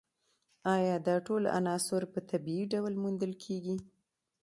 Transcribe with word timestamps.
ایا 0.75 0.95
دا 1.07 1.15
ټول 1.27 1.43
عناصر 1.57 2.01
په 2.13 2.19
طبیعي 2.29 2.63
ډول 2.73 2.93
موندل 3.03 3.33
کیږي 3.43 3.75